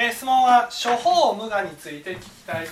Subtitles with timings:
[0.00, 2.68] えー、質問は処方無我について聞きたいで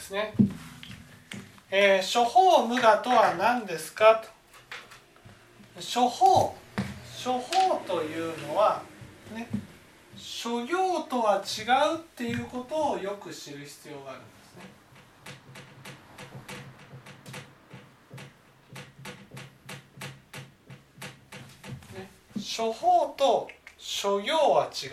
[0.00, 0.34] すね。
[1.70, 4.30] えー、処方無我とは何ですかと
[5.80, 6.56] 処方
[7.24, 8.89] 処方というのは
[10.42, 11.64] 諸行とは違
[11.96, 14.56] うっていうことをよく知る必要があるんです
[21.94, 22.00] ね。
[22.00, 22.08] ね
[22.56, 24.90] 処方と諸行は違う。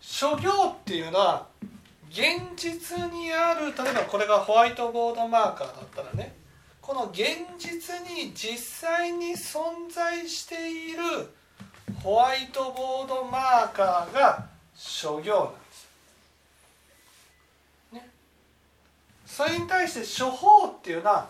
[0.00, 1.48] 諸行っていうのは
[2.10, 2.20] 現
[2.54, 6.36] 実にある例えばこれがホワイトボードマーカーだったらね
[6.80, 7.26] この現
[7.58, 11.02] 実に実際に存在している
[12.02, 15.88] ホワイトボードマーカーが諸行なんです。
[17.92, 18.10] ね、
[19.24, 21.28] それに対して処方っていうのは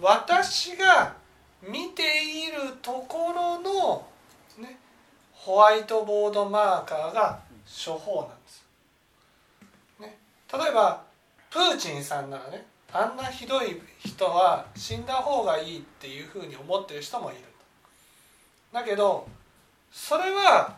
[0.00, 1.14] 私が
[1.62, 4.06] 見ているところの、
[4.58, 4.78] ね、
[5.32, 8.64] ホワイトボードマーカーが処方なんです。
[10.00, 10.18] ね、
[10.50, 11.02] 例えば
[11.50, 17.40] プーチンさんならねあんなひどい人は死んだ方がいいっていうふうに思ってる人もいる
[18.72, 19.28] だけど
[19.98, 20.76] それは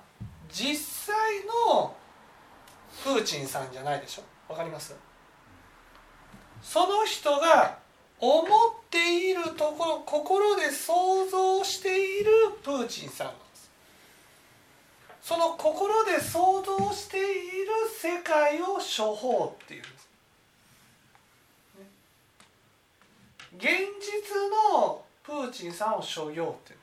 [0.50, 0.76] 実
[1.14, 1.16] 際
[1.72, 1.94] の
[3.02, 4.22] プーチンさんじゃないでしょ？
[4.52, 4.94] わかります？
[6.62, 7.76] その人が
[8.20, 8.46] 思っ
[8.88, 12.30] ているところ心で想像している
[12.62, 13.32] プーチンさん
[15.20, 17.26] その心で想像している
[18.00, 20.08] 世界を処方っていうんです。
[23.56, 23.66] 現
[24.00, 26.76] 実のプーチンさんを所要ってい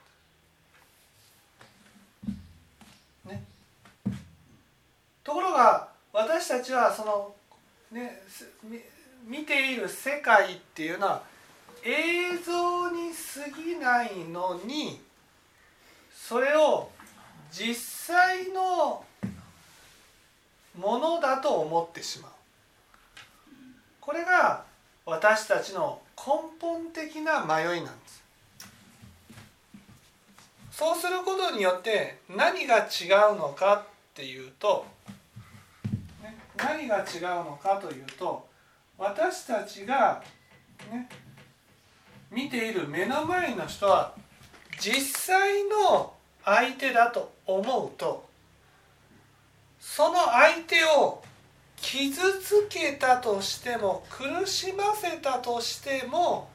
[3.27, 3.43] うね
[5.23, 7.33] ところが私たちはその
[7.91, 8.21] ね
[9.25, 11.23] 見ている世界っていうのは
[11.83, 14.99] 映像に過ぎないのに
[16.13, 16.89] それを
[17.51, 17.75] 実
[18.15, 19.03] 際の
[20.77, 22.31] ものだと思ってしまう。
[24.01, 24.63] これが
[25.05, 28.23] 私たちの根本的な迷いなんです。
[30.71, 34.85] そうすることによって何が違うのかっていうと、
[36.57, 38.47] 何が違うのかというと
[38.97, 40.23] 私たちが、
[40.91, 41.09] ね、
[42.31, 44.13] 見ている目の前の人は
[44.79, 45.01] 実
[45.35, 48.25] 際の相手だと思うと
[49.79, 51.23] その相手を
[51.77, 56.49] 傷つけたとしても苦しませたとしても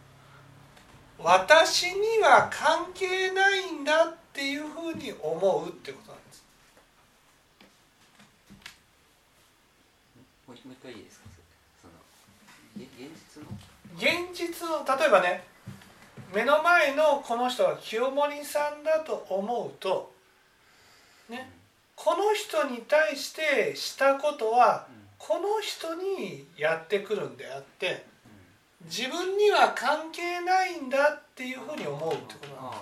[1.19, 6.20] 私には関係ないんだっていうふうに思うってことなんです。
[10.71, 11.27] もう一回いいですか？
[11.83, 11.95] その
[12.79, 13.51] 現実の？
[13.99, 15.43] 現実の例えばね
[16.33, 20.13] 目の前のこの人は清盛さんだと思うと
[21.29, 21.51] ね
[21.97, 28.07] この人に対してしたことは、うんこの人にやってくるんであって
[28.87, 32.77] 自分には関係ないんだっていうふうに思うってことなんで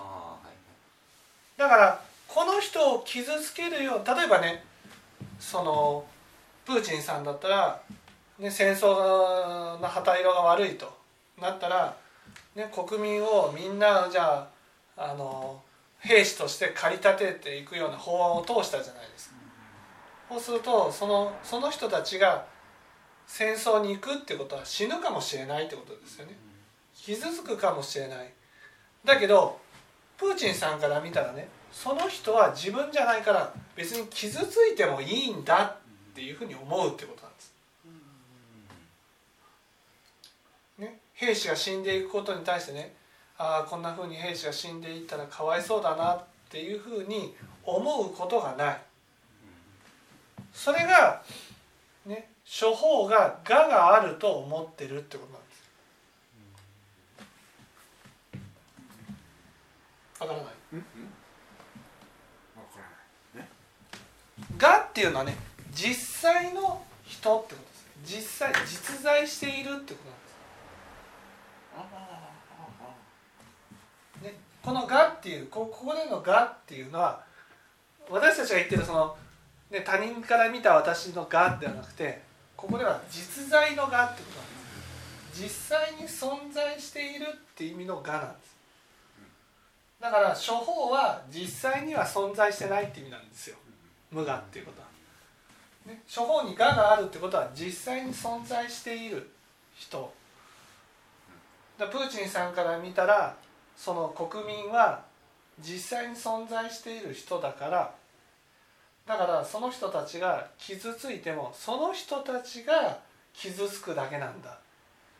[1.56, 1.58] す。
[1.58, 4.62] だからこの人を傷つけるよう例えばね
[5.40, 6.04] その
[6.68, 7.80] プーチンさんだったら、
[8.38, 10.92] ね、戦争の旗色が悪いと
[11.40, 11.96] なったら、
[12.54, 14.46] ね、国民をみんなじゃ
[14.94, 15.62] ああの
[15.98, 19.36] 兵士として駆り立てていくような法案を通したじゃないですか。
[20.28, 22.44] そうするとそのその人たちが
[23.26, 26.32] 戦争に行くってことは死ぬかもしれないってことですよね
[26.94, 28.30] 傷つくかもしれない
[29.06, 29.58] だけど
[30.18, 35.76] プーチンさんから見たらねその人は自分じゃないから別に傷ついてもいいんだ
[36.18, 37.54] っていうふうに思うってことなんです。
[40.78, 42.96] ね、兵士が死んでいくことに対してね
[43.36, 48.80] ああこんなふうに兵士が死んでいったらかわいそうだなっていうふうに思うことがない。
[50.52, 51.22] それが
[52.04, 55.62] ね処方が「が」があると思ってるってことなんです。
[60.22, 60.54] わからない？
[64.56, 65.36] がっていうのはね
[65.78, 67.64] 実際の人ってこと
[68.10, 70.16] です実際実在しているってことな
[71.84, 71.86] ん
[74.22, 74.32] です。
[74.34, 77.22] ね、この「が」っていうここでの「が」っていうのは
[78.10, 79.16] 私たちが言ってるその
[79.70, 82.22] で他人から見た私のがではなくて
[82.56, 84.46] ここでは実在のがってことなん
[85.30, 88.56] です実際に存在しているって意味のがなんです
[90.00, 93.56] だから処方は実際には存在してないって意味なんですよ
[94.10, 94.87] 無我っていうことは、
[95.88, 99.30] ね、処方に我があるってことは実際に存在している
[99.74, 100.12] 人
[101.78, 103.34] だプーチンさんから見たら
[103.74, 105.02] その国民は
[105.60, 107.94] 実際に存在している人だから
[109.06, 112.98] だからその人たちが傷ついてもその人たちが
[113.32, 114.54] 傷つくだけなんだっ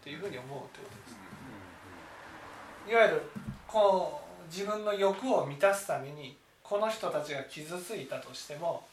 [0.04, 1.16] ていうふうに思うということで
[2.86, 2.92] す。
[2.92, 3.22] いわゆる
[3.66, 8.84] こう自分の欲を満たすためにこの人たちが傷ついたとしても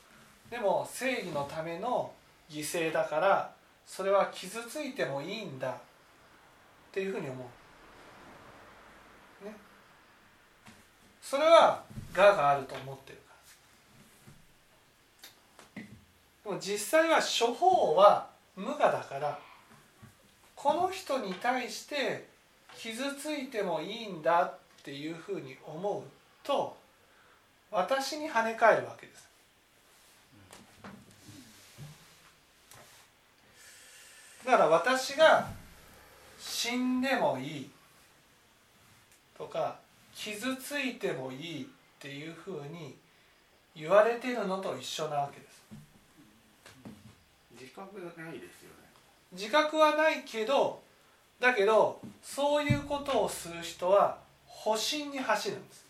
[0.49, 2.11] でも正義のための
[2.49, 3.51] 犠牲だから
[3.85, 5.73] それは傷ついてもいいんだっ
[6.91, 7.49] ていうふうに思
[9.43, 9.45] う。
[9.45, 9.55] ね。
[11.21, 11.83] それは
[12.15, 13.33] 我があると思ってるか
[15.75, 15.83] ら。
[15.83, 19.39] でも実際は処方は無我だから
[20.55, 22.27] この人に対して
[22.77, 26.03] 傷ついてもいいんだっていうふうに思う
[26.43, 26.77] と
[27.71, 29.24] 私に跳ね返るわけです。
[34.45, 35.47] だから私が
[36.39, 37.69] 死んでもいい
[39.37, 39.77] とか
[40.13, 41.65] 傷ついてもいいっ
[41.99, 42.95] ていうふうに
[43.75, 45.55] 言われてるのと一緒なわけです。
[47.59, 48.85] 自覚ないですよね。
[49.33, 50.81] 自覚はないけど
[51.39, 55.85] だけどそういうことをする人は保身に走るんです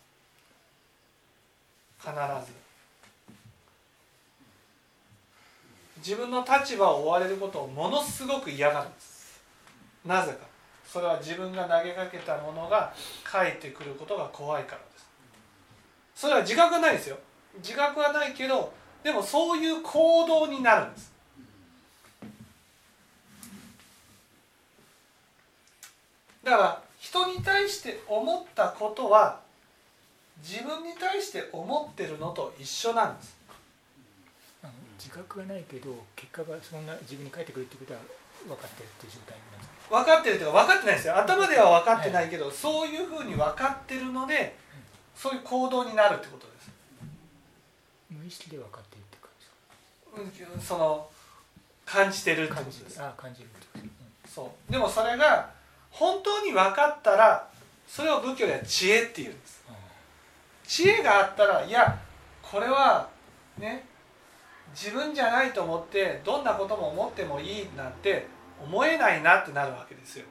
[2.00, 2.65] 必ず
[5.98, 9.40] 自分の立場を追われることをものすごく嫌がるんです。
[10.04, 10.38] なぜか。
[10.86, 12.94] それは自分が投げかけたものが
[13.24, 15.06] 返ってくることが怖いからです。
[16.14, 17.18] それは自覚はないですよ。
[17.58, 18.72] 自覚はないけど
[19.02, 21.12] でもそういう行動になるんです。
[26.44, 29.40] だから人に対して思ったことは
[30.40, 33.35] 自分に対して思ってるのと一緒なんです。
[35.06, 38.00] 自覚がないけど結果がそんな自分に返ってくるってことは
[38.48, 40.02] 分かってるっていう状態なんですか？
[40.02, 41.16] 分かってるというか分かってないですよ。
[41.16, 44.58] 頭では分かってないけど、そういうふうに分かってるので
[45.14, 46.70] そういう行動になるってことです。
[48.10, 49.30] 無意識で分かってるって感
[50.34, 50.52] じですか？
[50.54, 51.08] うんその
[51.86, 54.72] 感じてるってこと感じですあ感じるってことですそう。
[54.72, 55.50] でもそれが
[55.90, 57.48] 本当に分かったら
[57.86, 59.62] それを仏教では知恵っていうんです。
[60.66, 61.96] 知恵があったらいや
[62.42, 63.08] これは
[63.56, 63.86] ね
[64.72, 68.26] 自分じゃないと思ってどんなことも思ってもいいなんて
[68.62, 70.26] 思えないなってなるわけですよ。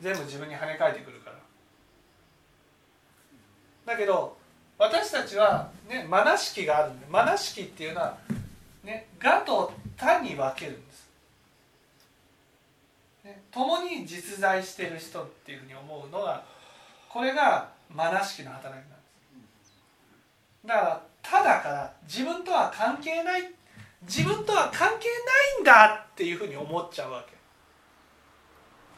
[0.00, 1.36] 全部自分に跳ね返ってくるから。
[3.86, 4.36] だけど
[4.78, 8.16] 私たちはねマナ式があるんでマナ式っていうのは
[8.82, 11.10] ね我と他に分けるんです。
[13.24, 16.44] ね共に実在してる人っていうふうに思うのが
[17.08, 18.84] これがマナ式の働きなんで
[19.64, 19.72] す。
[20.64, 23.42] だから他だから自分とは関係ない
[24.02, 25.08] 自分とは関係
[25.56, 27.36] ないんだっていうふうに思っちゃうわけ。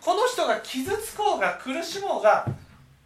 [0.00, 2.44] この人が傷つこうが苦しもうが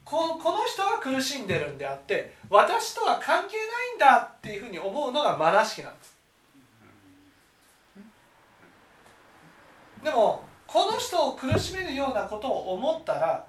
[0.05, 6.17] このこの人が苦しんでるんであって私とは関係ないんだっていうふうに思うのがマナ式なんです。
[10.03, 13.47] でもこの人を苦しめるようなことを思ったら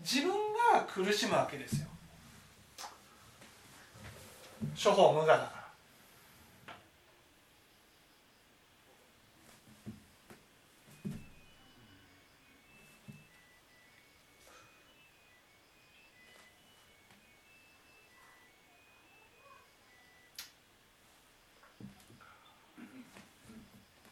[0.00, 0.30] 自分
[0.72, 1.88] が苦しむわけですよ。
[4.82, 5.56] 処方無我だから。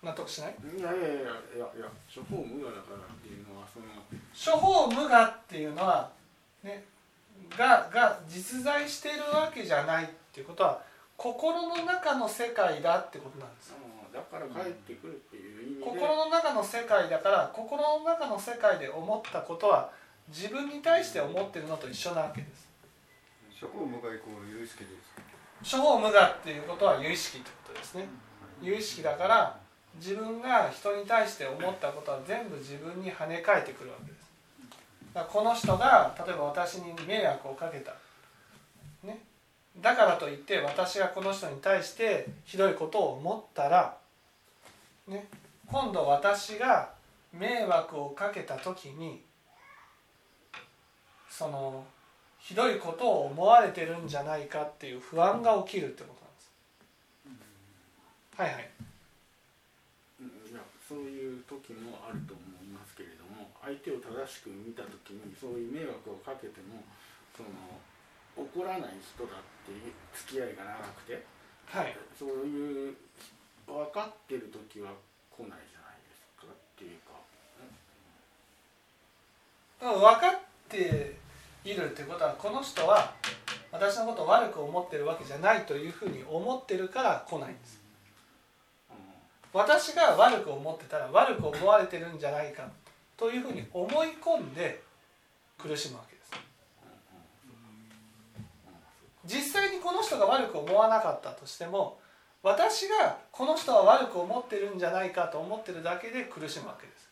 [0.02, 0.54] 納得しない？
[0.78, 1.24] いやいやいやいやい
[1.80, 3.86] や処方無我だからっていうのはその
[4.34, 6.10] 処方無我っていうのは
[6.62, 6.84] ね
[7.56, 10.04] がが実在してるわけじゃない。
[10.04, 10.80] っていうことは
[11.16, 13.68] 心の中の世界だってことなんです。
[13.68, 13.76] よ
[14.12, 19.90] だから帰ってくるっていう意味で、心の中の世界だから心の中の世界で思ったことは
[20.28, 22.68] 自分に対して思ってるのと一緒なわけです。
[23.60, 24.90] 処方無我イコール有意識で
[25.62, 28.06] す処方無我っていうことは有意識ってことですね。
[28.62, 29.56] 有意識だから
[29.96, 34.24] 自分が人に対して思ったことは全部自分に跳ね返ってくるわけです。
[35.32, 37.96] この人が例えば私に迷惑をかけた、ね、
[39.80, 43.96] だからといって私がこの人に対してひどいことを思ったら、
[45.08, 45.26] ね、
[45.66, 46.90] 今度私が
[47.32, 49.20] 迷惑をかけた時に
[51.28, 51.84] その
[52.38, 58.42] ひどいことを思われてるんじゃないかっていう不安が起きるってことなんです。
[58.42, 58.62] はいはい。
[58.62, 58.66] い
[60.86, 66.84] そういう時もあると思いますけれども相手を正しく見た時にそういう迷惑をかけても
[67.34, 67.48] その
[68.36, 69.72] 怒らない人だって
[70.14, 71.24] 付き合いが長くて
[71.66, 71.96] はい。
[72.18, 72.96] そういう
[73.66, 74.90] 分かってる時は
[75.30, 77.14] 来ないじゃないですかっていうか。
[79.82, 81.16] うん分かって
[81.64, 83.14] いるってことはこの人は
[83.70, 87.84] 私のことを悪く思ってるわけじゃないというふうに思ってるから来ないんです。
[89.54, 92.68] 私が悪く思ってたら悪く思われてるんじゃないか
[93.16, 94.82] というふうに思い込んで
[95.56, 96.32] 苦しむわけです
[99.24, 101.98] 実際にこの人が悪く思わなかったとしても
[102.42, 107.04] 私がこの人は悪く思ってるんじゃないかと思ってるだけで苦しむわけです。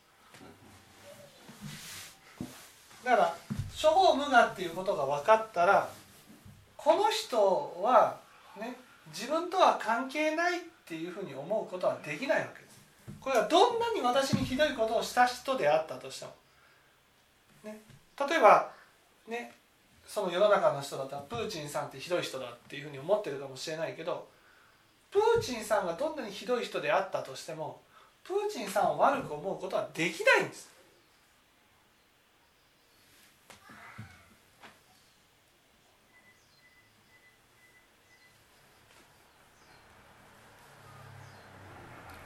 [3.04, 3.36] だから
[3.80, 5.86] 処方無我っていうことが分かったら
[6.78, 8.16] この人は
[8.58, 12.80] ね自分とは関係ないっていうふうに思うことはできないわけです。
[13.20, 16.32] これはどんなに私にひどいことをした人であったとしても、
[17.64, 17.82] ね、
[18.18, 18.70] 例えば
[19.28, 19.52] ね
[20.12, 24.28] その世の中の人だったらプーチンさんってひどい人だっていうふうに思ってるかもしれないけど
[25.10, 27.80] プーチンさんがどんなにひどい人であったとしても
[28.22, 30.68] プーチンさんを悪く思うことはできないんです。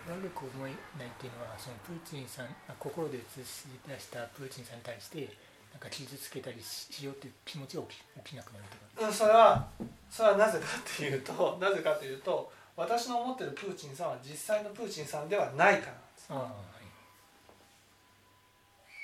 [0.08, 2.46] 悪く思えないっていうのはそのプーチンさん
[2.80, 5.28] 心で映し出したプーチンさんに対して
[5.76, 8.64] なんか傷つけたりししようっていう気持ちが起き起きなくなる
[8.96, 9.06] とか。
[9.08, 9.68] うん、それは
[10.10, 16.52] それはなぜかっていうと なぜかというと私の思ってるプーチンさんは実際のプーチンさんではないからなんですああはい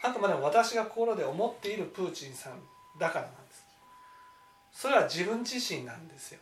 [0.04, 2.54] あくまでも私が心で思っているプーチンさん
[2.98, 3.66] だからなんです。
[4.72, 6.40] それは自分自身なんですよ、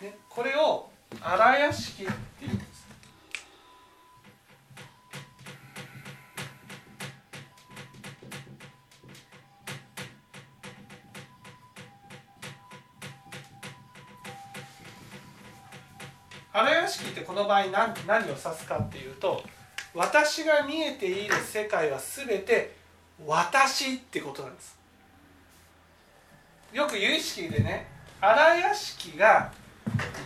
[0.00, 2.06] ね、これを荒屋敷っ
[2.38, 2.58] ていうん
[16.84, 19.42] 屋敷ってこの場合何何を指すかっていうと
[19.94, 22.76] 私が見えている世界は全て
[23.26, 24.76] 私ってことなんです。
[26.72, 27.86] よく有意識でね
[28.20, 29.52] 荒屋敷が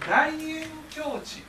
[0.08, 1.44] 大円境地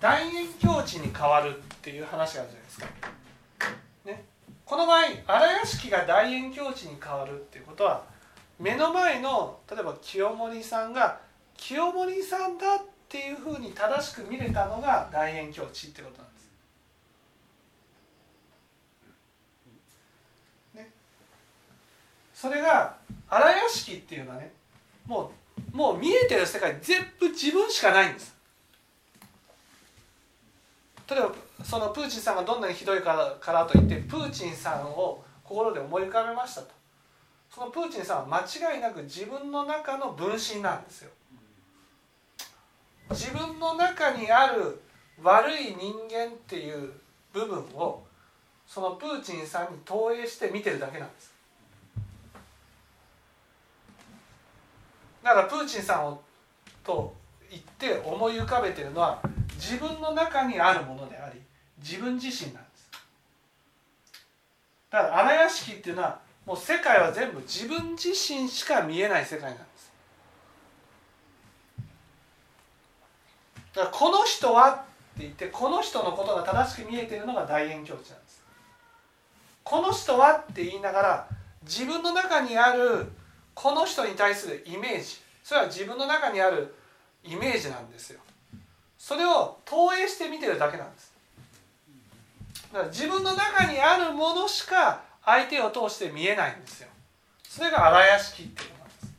[0.00, 1.69] 大円境地に変わる。
[1.80, 2.86] っていう話があるじゃないですか。
[4.04, 4.24] ね、
[4.66, 8.04] この場合荒屋敷が大円境地に変わるっていうことは
[8.58, 11.20] 目の前の例えば清盛さんが
[11.56, 16.50] 清盛さんだっていうふうに正しく見れたのが大円境地ってことなんです。
[20.74, 20.90] ね、
[22.34, 24.52] それが荒屋敷っていうのはね
[25.06, 25.32] も
[25.72, 28.36] うもう見えてる世界全部自分しかないんです。
[31.08, 31.32] 例えば
[31.64, 36.68] そのプーチンさんがどんなにひどいからからといってプーチンさんを心で思い浮かべましたと。
[37.50, 41.10] そのプーチンさんは間違いなく自分の中の分身なんですよ。
[43.10, 44.80] 自分の中にある
[45.22, 46.92] 悪い人間っていう
[47.32, 48.04] 部分を
[48.66, 51.34] そのプーチンさんに投影して見てるだけなんです。
[55.22, 56.22] だからプーチンさんを
[56.84, 57.14] と
[57.50, 59.20] 言って思い浮かべてるのは
[59.56, 61.40] 自分の中にあるものであり
[61.80, 62.90] 自分自身なんです。
[64.90, 69.92] だから荒屋敷っていうのはもう世界は全部自分自身しか見えない世界なんです。
[73.74, 74.82] だからこの人はって
[75.18, 78.42] 言ってこの人のことが正しく見えているのが大円境地なんです。
[79.62, 81.28] この人はって言いながら
[81.62, 83.06] 自分の中にある
[83.54, 85.20] この人に対するイメージ。
[85.44, 86.74] それは自分の中にある
[87.22, 88.20] イメージなんですよ。
[88.98, 91.09] それを投影して見てるだけなんです。
[92.78, 96.88] から自分の中にあるものしか相手を通して見えないんですよ。
[97.48, 99.14] それが荒屋敷っていうことなんです。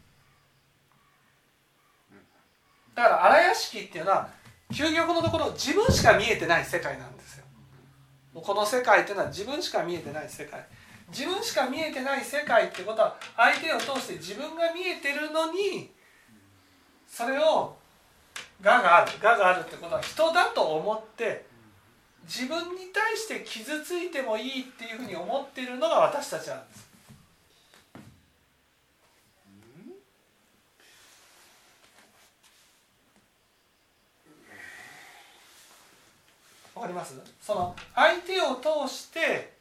[2.95, 4.29] だから荒屋敷っていうのは
[4.71, 7.45] 究極のところ自分しか見えてない世界なんですよ。
[8.33, 10.65] この世界っていうのは自分しか見えてない世界。
[11.09, 15.91] 自分しか見えてない世界ってことは相手を通して自分が見えてるのに
[17.05, 17.75] それを
[18.63, 21.50] 我がある我があるってことは人だと思って
[22.25, 26.91] 自分に対して傷ついてもいいっていうふうに思っているのが私たちなんです。
[36.73, 37.13] わかります？
[37.41, 39.53] その相手を通して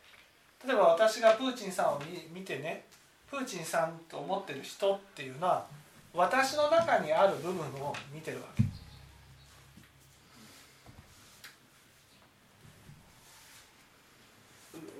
[0.67, 2.01] 例えば私がプーチンさんを
[2.33, 2.85] 見見てね
[3.31, 5.67] プーチンさんと思ってる人っていうのは
[6.15, 8.63] 私の中にある部分を見てるわけ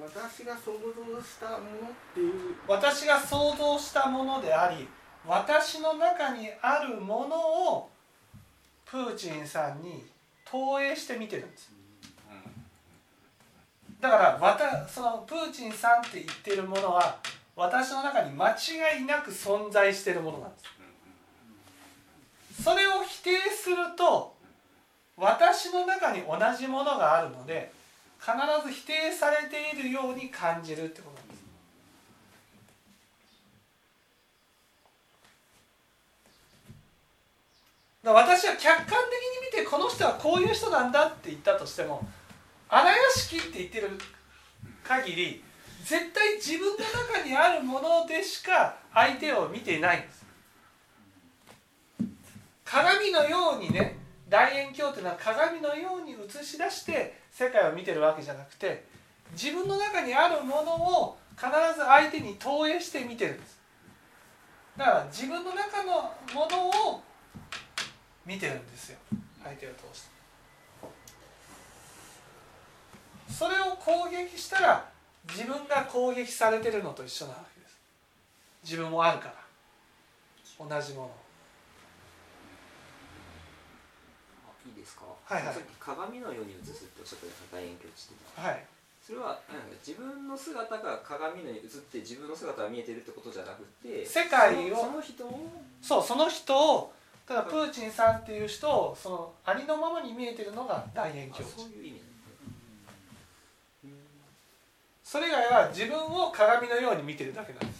[0.03, 1.61] 私が想像したものっ
[2.15, 2.33] ていう
[2.67, 4.89] 私が想像したものであり
[5.27, 7.37] 私の中にあるもの
[7.75, 7.91] を
[8.87, 10.07] プーチンさんに
[10.45, 11.71] 投影して見てるんです。
[14.01, 17.19] だからわたそのプーチンさんって言ってるものは
[17.55, 20.65] 私の中に間違いなく存在してるものなんです。
[22.65, 24.35] それを否定すると
[25.17, 27.71] 私の中に同じものがあるので
[28.21, 28.33] 必
[28.69, 31.41] ず否定されているように感じるってことなんです。
[38.03, 38.99] 私は客観的に
[39.59, 42.07] 見てこの人はこういう人なんだって言ったとしても
[42.69, 43.91] 荒屋敷って言ってる
[44.83, 45.45] 限り
[45.85, 50.27] 絶対自分の中にあるものでしか相手を見てないんです。
[52.65, 53.99] 鏡のようにね
[54.29, 58.85] 大円鏡っていうのは鏡のように映し出して世界を見てるわけじゃなくて
[59.33, 63.59] 自分の中にあるものを必ず相手に投影して見てるんです。
[64.77, 65.93] だから自分の中の
[66.35, 67.03] ものを
[68.27, 68.99] 見てるんですよ。
[69.43, 70.11] 相手を通して。
[73.29, 74.91] それを攻撃したら
[75.29, 77.79] 自分が攻撃されてるのと一緒なわけです。
[78.65, 79.35] 自分もあるから。
[80.59, 81.11] 同じもの
[84.47, 85.55] あいいですか、はいはい。
[85.55, 88.51] さっき鏡のように映すっておっしゃったじゃないですか大円鏡地っていうのは。
[88.51, 88.67] はい。
[89.01, 89.41] それは
[89.87, 96.93] 自分の姿が鏡のように映って自分の姿が見えてるってことじゃなくて世界をその人をそうその人を
[97.27, 101.57] ただプーチンさんっていう人をそのありのままに見えてるのが大円あ鏡地。
[101.57, 102.03] そういう意味。
[105.03, 107.80] それ以外は自分を鏡のように見てるだけなんです。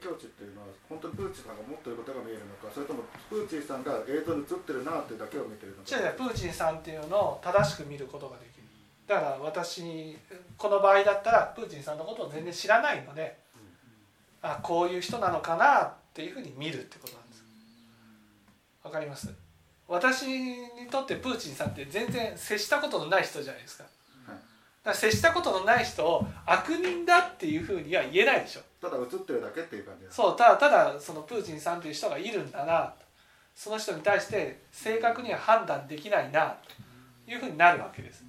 [0.00, 5.92] すみません大円鏡地っていうのは本当にプーチンさんが持っていることが見えるのかそれともプーチンさんが映像に映ってるなっていうだけを見てるのか。
[5.92, 8.64] 違うプーチンさんっていうのを正しく見ることができる。
[9.06, 10.16] だから私
[10.56, 13.36] この場合だったらプーチンさんのことを全然知らないので
[14.40, 17.44] あこういう人なのかなっていうふうに見るってことなんです。
[18.82, 19.28] わかります？
[19.88, 23.84] 私にとってプーチンさんって全然接したことのない人じゃないですか。
[24.26, 24.34] はい。
[24.34, 24.40] だか
[24.84, 32.94] ら接したことのない人を悪人だっていうふうには言えないでしょただ映ってるだけっていう感じそうただただそのプーチンさんという人がいるんだな。
[32.98, 33.04] と
[33.54, 36.56] その人に対して正確には判断できないな。
[37.26, 38.24] というふうになるわけです。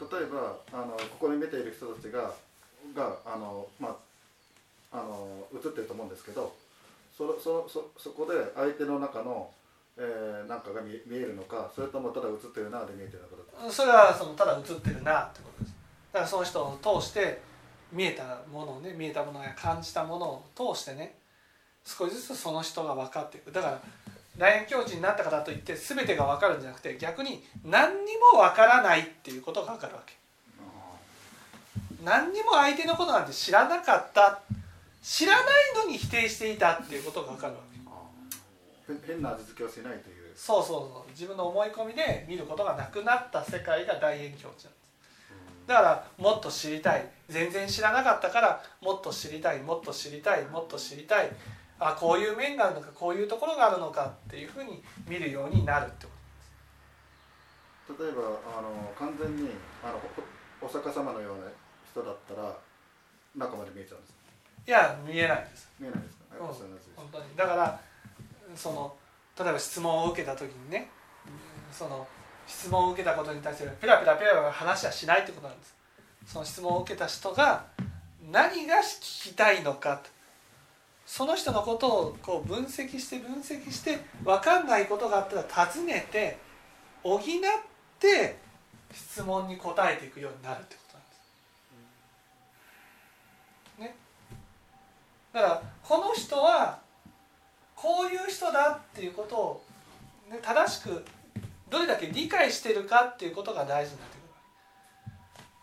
[0.00, 2.32] 例えばあのここに見ている人たちが
[2.94, 3.96] があのま
[4.92, 6.54] ああの映ってると思うんですけど
[7.16, 9.50] そそそそこで相手の中の、
[9.96, 15.74] えー、なんかが見見えるのかそれともただ映ってるなで見えてるのかそれはそのただ映ってるなってことです。
[16.12, 17.42] だからその人を通して
[17.92, 21.14] 見えたものをね見えたものや感じたものを通してね
[21.84, 23.50] 少しずつその人が分かっていく。
[23.50, 23.80] だから
[24.36, 30.14] 大円境地になったからといって全てが分かるんじゃなくて逆に何にも分からないっていうことが分かるわけ。
[32.04, 34.40] 何にも相手のことなんて知らなかった
[35.02, 35.44] 知らない
[35.84, 37.78] のに否定していたっていうことが分かるわけ。
[38.86, 40.32] 変変な味付けをしないという。
[40.36, 41.10] そうそうそう。
[41.10, 44.87] 自分の思い込みで見ることがなくなった世界が大円境地なんです
[45.68, 47.08] だからもっと知りたい。
[47.28, 51.30] 全然知らなかったからもっと知りたいもっと知りたいもっと知りたい。
[51.78, 56.12] あこういう面があるのかこういうところがあるのかっていうふうに見るようになるってこ
[58.02, 58.22] 例えば
[58.58, 59.50] あの完全に
[59.82, 60.00] あの
[60.60, 61.44] おお釈迦様のような
[61.88, 62.52] 人だったら
[63.36, 64.14] 中まで見えちゃうんです
[64.66, 65.70] いや見えないです。
[65.78, 66.46] 見えないですか、うん。
[66.96, 67.36] 本当に。
[67.36, 67.80] だから
[68.56, 68.96] その
[69.38, 70.90] 例えば質問を受けた時にね
[71.70, 72.06] その
[72.48, 75.76] 質問を受けたことに対してペラペラペラペラ話はしないってことなんです。
[76.26, 77.64] その質問を受けた人が
[78.32, 80.00] 何が聞きたいのか。
[81.06, 86.36] その人のことをこう分析して分析して分かんないことがあったら尋ねて
[87.02, 87.20] 補っ
[87.98, 88.36] て
[88.92, 90.94] 質問に答えていくようになるってこと
[93.82, 93.94] なんです。
[93.94, 93.96] ね、
[95.32, 96.78] だからこの人は
[97.74, 99.64] こういう人だっていうことを、
[100.30, 101.04] ね、正しく
[101.70, 104.28] どれだけ理解してるかっていうことが大事になってくる。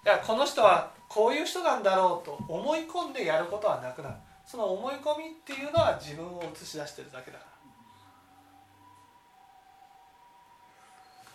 [0.06, 4.16] だからこの人はこういう人なんだろうと思い込んでやることはなくなる。
[4.46, 7.56] その思い込みっていうのは自分を映し出してるだけだから。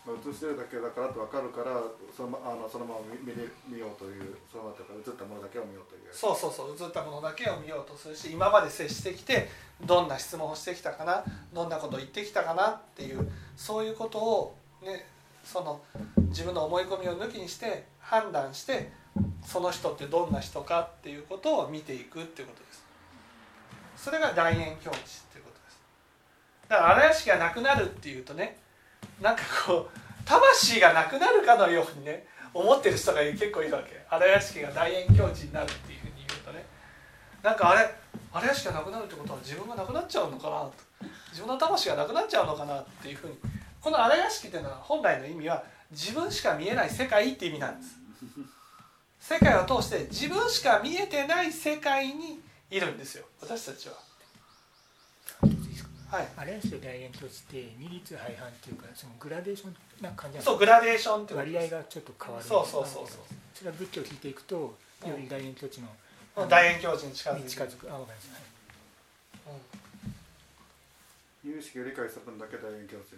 [0.07, 1.83] まあ、映してるだけだからと分かるから
[2.17, 6.09] そのあのそのまま見見れ見ようというそのままというか映ったものだけを見ようという。
[6.13, 6.89] そうそうそう。
[6.89, 9.49] 映ったものだけを見ようとするし今まで接してきて
[9.85, 15.07] どんな質問をしてきたかなどんなことを言ってきたかなっていうそういうことを、ね、
[15.45, 15.81] その
[16.29, 18.91] 自分の思い込みを抜きにして判断して
[19.45, 22.85] その人ってどんな人かっていうことを見ていくっていうことです。
[23.97, 24.99] それが大円境地っ
[25.33, 25.81] ていうことです。
[26.69, 28.57] だから荒屋敷がなくなるっていうとね
[29.21, 34.05] なんかこう魂がなくなるかのようにね思ってる人が結構いるわけ。
[34.09, 36.65] 荒屋敷が大円教授になるっていうふうに言うとね。
[37.43, 37.91] なんかあれ
[38.33, 40.73] 荒屋敷がなくなるってことは自分がなくなっちゃうのかなと。
[41.31, 43.35] 自分の魂がなくなっちゃうのかなっていうふうに
[43.83, 47.97] この荒屋敷っていうのは本来の意味は自分しか見えない世界って意味なんです。
[49.21, 52.41] 世界を通して自分しか見えてない世界に
[52.71, 53.25] いるんですよ。
[53.41, 53.95] 私たちは。
[56.11, 56.29] はい。
[56.37, 61.75] 荒屋敷と大円教師って二律背反っていうかそのグラデーションな感じなんですそうグラデーションって割です。
[61.75, 63.23] 合がちょっと変わるそうそうそうそう。
[63.55, 64.77] それは仏教を聞いていくとよ
[65.17, 65.89] り大円教師の
[66.37, 67.91] うん大円教授に近づいにて近づく。
[67.91, 68.29] あわかりまし
[69.45, 71.51] たうん。
[71.53, 73.17] 有意識を理解した分だけ大円教師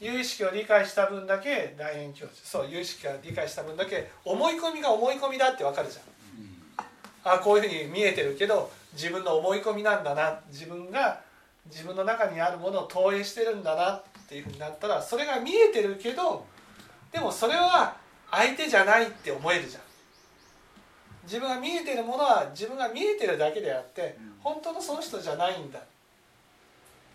[0.00, 6.04] 有意識を理解した分だけ大円教授そう有意識が理解した分だけ思い込みが思い込みだってわかるじゃん。
[7.24, 10.40] あこういうふうに見えてるけど自分の思い込みなんだな。
[10.50, 11.20] 自分が
[11.66, 16.46] 自分の中にあるものを投影してるんだなっていうふうになったらそれが見えてるけど
[17.12, 17.96] でもそれは
[18.30, 19.82] 相手じゃないって思えるじゃん。
[21.24, 25.80] 自分が見えてるものは自分が見えてるだけであって本当のその人じゃないんだ。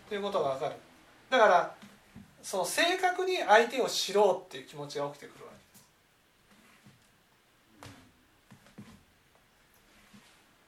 [0.08, 0.74] ということが分かる
[1.34, 1.74] だから
[2.42, 5.56] その正確に相手を知ろうっていう気持ちが起きてくるわけ。
[5.58, 5.84] です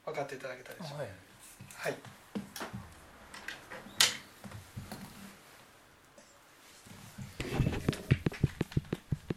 [0.07, 1.09] 分かっていただけたでしょうはい。
[1.77, 2.16] はい